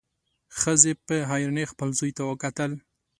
ښځې 0.59 0.91
په 1.07 1.15
حيرانۍ 1.29 1.65
خپل 1.71 1.89
زوی 1.99 2.11
ته 2.17 2.23
وکتل. 2.29 2.71